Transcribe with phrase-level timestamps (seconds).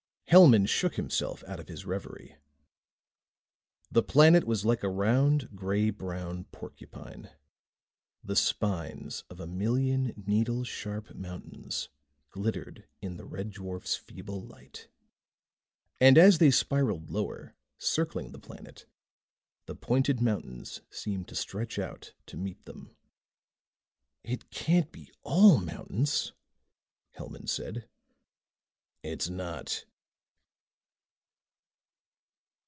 [0.31, 2.37] Hellman shook himself out of his reverie.
[3.91, 7.29] The planet was like a round gray brown porcupine.
[8.23, 11.89] The spines of a million needle sharp mountains
[12.29, 14.87] glittered in the red dwarf's feeble light.
[15.99, 18.85] And as they spiraled lower, circling the planet,
[19.65, 22.95] the pointed mountains seemed to stretch out to meet them.
[24.23, 26.31] "It can't be all mountains,"
[27.17, 27.89] Hellman said.
[29.03, 29.83] "It's not."